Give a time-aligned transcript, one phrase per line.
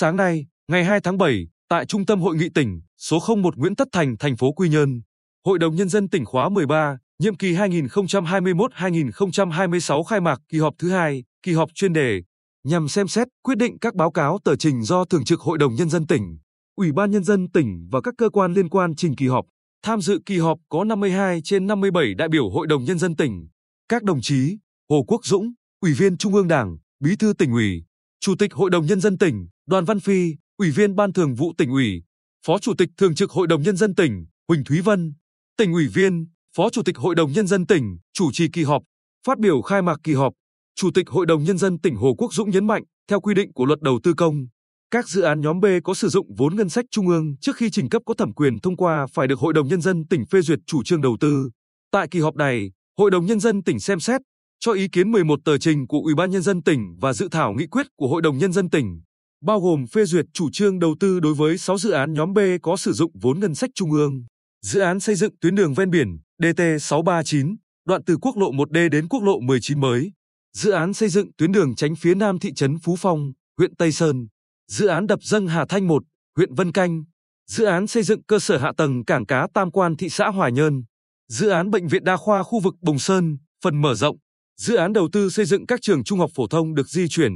[0.00, 3.76] Sáng nay, ngày 2 tháng 7, tại Trung tâm Hội nghị tỉnh, số 01 Nguyễn
[3.76, 5.00] Tất Thành, thành phố Quy Nhơn,
[5.46, 10.90] Hội đồng Nhân dân tỉnh khóa 13, nhiệm kỳ 2021-2026 khai mạc kỳ họp thứ
[10.90, 12.22] hai, kỳ họp chuyên đề,
[12.64, 15.74] nhằm xem xét, quyết định các báo cáo tờ trình do Thường trực Hội đồng
[15.74, 16.38] Nhân dân tỉnh,
[16.76, 19.44] Ủy ban Nhân dân tỉnh và các cơ quan liên quan trình kỳ họp.
[19.82, 23.48] Tham dự kỳ họp có 52 trên 57 đại biểu Hội đồng Nhân dân tỉnh.
[23.88, 24.58] Các đồng chí
[24.90, 27.84] Hồ Quốc Dũng, Ủy viên Trung ương Đảng, Bí thư tỉnh ủy,
[28.20, 31.52] Chủ tịch Hội đồng Nhân dân tỉnh, Đoàn Văn Phi, Ủy viên Ban Thường vụ
[31.58, 32.02] tỉnh ủy,
[32.46, 35.14] Phó Chủ tịch Thường trực Hội đồng Nhân dân tỉnh, Huỳnh Thúy Vân,
[35.58, 38.82] tỉnh ủy viên, Phó Chủ tịch Hội đồng Nhân dân tỉnh, chủ trì kỳ họp.
[39.26, 40.32] Phát biểu khai mạc kỳ họp,
[40.74, 43.52] Chủ tịch Hội đồng Nhân dân tỉnh Hồ Quốc Dũng nhấn mạnh, theo quy định
[43.52, 44.46] của luật đầu tư công,
[44.90, 47.70] các dự án nhóm B có sử dụng vốn ngân sách trung ương trước khi
[47.70, 50.40] trình cấp có thẩm quyền thông qua phải được Hội đồng Nhân dân tỉnh phê
[50.40, 51.50] duyệt chủ trương đầu tư.
[51.90, 54.20] Tại kỳ họp này, Hội đồng Nhân dân tỉnh xem xét,
[54.60, 57.52] cho ý kiến 11 tờ trình của Ủy ban Nhân dân tỉnh và dự thảo
[57.52, 59.00] nghị quyết của Hội đồng Nhân dân tỉnh,
[59.40, 62.38] bao gồm phê duyệt chủ trương đầu tư đối với 6 dự án nhóm B
[62.62, 64.24] có sử dụng vốn ngân sách trung ương.
[64.66, 69.08] Dự án xây dựng tuyến đường ven biển DT639, đoạn từ quốc lộ 1D đến
[69.08, 70.12] quốc lộ 19 mới.
[70.56, 73.92] Dự án xây dựng tuyến đường tránh phía nam thị trấn Phú Phong, huyện Tây
[73.92, 74.28] Sơn.
[74.68, 76.02] Dự án đập dâng Hà Thanh 1,
[76.36, 77.04] huyện Vân Canh.
[77.50, 80.48] Dự án xây dựng cơ sở hạ tầng cảng cá Tam Quan thị xã Hòa
[80.48, 80.82] Nhơn.
[81.28, 84.16] Dự án bệnh viện đa khoa khu vực Bồng Sơn, phần mở rộng.
[84.56, 87.32] Dự án đầu tư xây dựng các trường trung học phổ thông được di chuyển,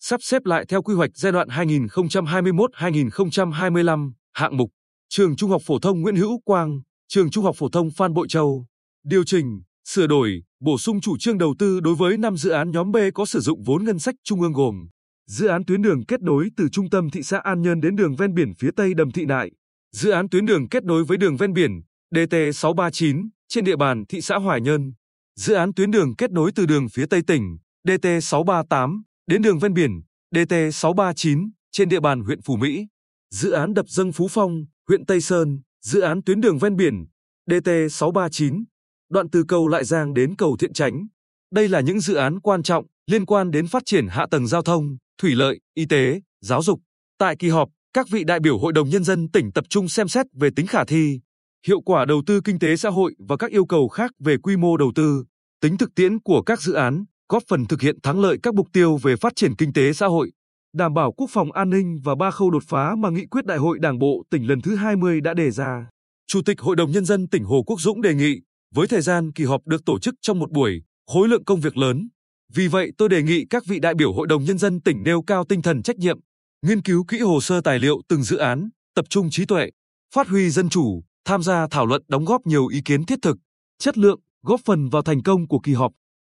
[0.00, 4.70] sắp xếp lại theo quy hoạch giai đoạn 2021-2025, hạng mục
[5.08, 8.28] Trường Trung học phổ thông Nguyễn Hữu Quang, Trường Trung học phổ thông Phan Bội
[8.28, 8.66] Châu.
[9.04, 12.70] Điều chỉnh, sửa đổi, bổ sung chủ trương đầu tư đối với 5 dự án
[12.70, 14.88] nhóm B có sử dụng vốn ngân sách trung ương gồm
[15.30, 18.16] Dự án tuyến đường kết nối từ trung tâm thị xã An Nhơn đến đường
[18.16, 19.50] ven biển phía Tây Đầm Thị Nại,
[19.92, 21.80] dự án tuyến đường kết nối với đường ven biển
[22.14, 24.92] DT639 trên địa bàn thị xã Hoài Nhơn,
[25.36, 29.74] dự án tuyến đường kết nối từ đường phía Tây tỉnh DT638 đến đường ven
[29.74, 30.02] biển
[30.34, 32.86] DT639 trên địa bàn huyện Phú Mỹ,
[33.30, 37.06] dự án đập dâng Phú Phong, huyện Tây Sơn, dự án tuyến đường ven biển
[37.50, 38.64] DT639,
[39.10, 41.06] đoạn từ cầu Lại Giang đến cầu Thiện Chánh.
[41.52, 44.62] Đây là những dự án quan trọng liên quan đến phát triển hạ tầng giao
[44.62, 46.80] thông, thủy lợi, y tế, giáo dục.
[47.18, 50.08] Tại kỳ họp, các vị đại biểu Hội đồng Nhân dân tỉnh tập trung xem
[50.08, 51.20] xét về tính khả thi,
[51.66, 54.56] hiệu quả đầu tư kinh tế xã hội và các yêu cầu khác về quy
[54.56, 55.24] mô đầu tư,
[55.60, 58.68] tính thực tiễn của các dự án, góp phần thực hiện thắng lợi các mục
[58.72, 60.32] tiêu về phát triển kinh tế xã hội,
[60.72, 63.58] đảm bảo quốc phòng an ninh và ba khâu đột phá mà nghị quyết Đại
[63.58, 65.88] hội Đảng bộ tỉnh lần thứ 20 đã đề ra.
[66.26, 68.40] Chủ tịch Hội đồng Nhân dân tỉnh Hồ Quốc Dũng đề nghị,
[68.74, 71.76] với thời gian kỳ họp được tổ chức trong một buổi, khối lượng công việc
[71.76, 72.08] lớn.
[72.54, 75.22] Vì vậy tôi đề nghị các vị đại biểu Hội đồng Nhân dân tỉnh nêu
[75.22, 76.18] cao tinh thần trách nhiệm,
[76.66, 79.70] nghiên cứu kỹ hồ sơ tài liệu từng dự án, tập trung trí tuệ,
[80.14, 83.36] phát huy dân chủ, tham gia thảo luận đóng góp nhiều ý kiến thiết thực,
[83.78, 85.92] chất lượng, góp phần vào thành công của kỳ họp.